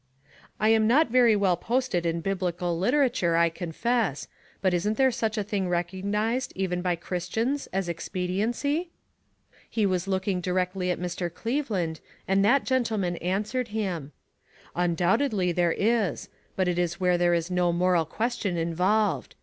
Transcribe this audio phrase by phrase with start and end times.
[0.59, 4.27] "I am not very well posted in biblical literature, I confess,
[4.59, 8.87] but isn't there such a thing recognized, even by Christians, as ex pediency?"
[9.69, 11.31] He was looking directly at Mr.
[11.31, 14.11] Cleveland, and that gentleman answered him:
[14.75, 19.35] "Undoubtedly, there is; but it is where there is no moral question involved.